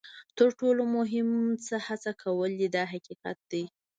تر 0.37 0.49
ټولو 0.59 0.81
مهم 0.97 1.29
څه 1.65 1.75
هڅه 1.87 2.11
کول 2.21 2.51
دي 2.59 2.67
دا 2.75 2.83
حقیقت 2.93 3.37
دی. 3.51 3.63